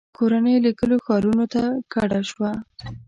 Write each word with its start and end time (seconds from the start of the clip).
•کورنۍ 0.17 0.55
له 0.65 0.71
کلیو 0.79 1.03
ښارونو 1.07 1.45
ته 1.53 1.63
کډه 1.93 2.21
شوه. 2.29 2.51